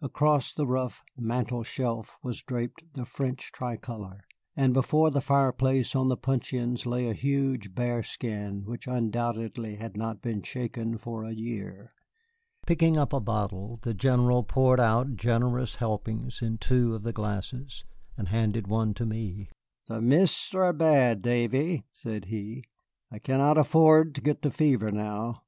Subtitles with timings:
[0.00, 4.24] Across the rough mantel shelf was draped the French tricolor,
[4.56, 10.22] and before the fireplace on the puncheons lay a huge bearskin which undoubtedly had not
[10.22, 11.92] been shaken for a year.
[12.66, 17.84] Picking up a bottle, the General poured out generous helpings in two of the glasses,
[18.16, 19.50] and handed one to me.
[19.88, 22.64] "The mists are bad, Davy," said he;
[23.12, 25.42] "I I cannot afford to get the fever now.